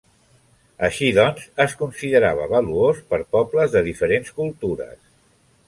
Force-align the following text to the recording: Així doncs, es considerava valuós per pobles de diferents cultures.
Així 0.87 1.09
doncs, 1.17 1.43
es 1.65 1.75
considerava 1.81 2.49
valuós 2.55 3.03
per 3.13 3.21
pobles 3.37 3.77
de 3.77 3.85
diferents 3.91 4.35
cultures. 4.41 5.01